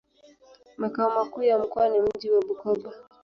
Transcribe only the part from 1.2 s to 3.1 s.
ya mkoa ni mji wa Bukoba.